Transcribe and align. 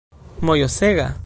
mojosega 0.41 1.15